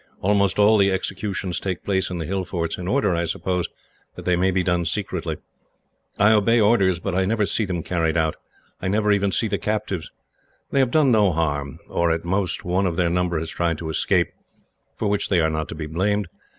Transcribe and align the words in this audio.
Almost 0.19 0.57
all 0.57 0.79
the 0.79 0.89
executions 0.91 1.59
take 1.59 1.83
place 1.83 2.09
in 2.09 2.17
the 2.17 2.25
hill 2.25 2.43
forts; 2.43 2.79
in 2.79 2.87
order, 2.87 3.13
I 3.13 3.25
suppose, 3.25 3.67
that 4.15 4.25
they 4.25 4.35
may 4.35 4.49
be 4.49 4.63
done 4.63 4.83
secretly. 4.83 5.37
I 6.17 6.31
obey 6.31 6.59
orders, 6.59 6.97
but 6.97 7.13
I 7.13 7.25
never 7.25 7.45
see 7.45 7.65
them 7.65 7.83
carried 7.83 8.17
out. 8.17 8.35
I 8.81 8.87
never 8.87 9.11
even 9.11 9.31
see 9.31 9.47
the 9.47 9.59
captives. 9.59 10.09
They 10.71 10.79
have 10.79 10.89
done 10.89 11.11
no 11.11 11.31
harm, 11.33 11.77
or, 11.87 12.09
at 12.09 12.25
most, 12.25 12.65
one 12.65 12.87
of 12.87 12.95
their 12.95 13.11
number 13.11 13.37
has 13.37 13.51
tried 13.51 13.77
to 13.77 13.89
escape, 13.91 14.29
for 14.95 15.07
which 15.07 15.29
they 15.29 15.39
are 15.39 15.51
not 15.51 15.69
to 15.69 15.75
be 15.75 15.85
blamed. 15.85 16.29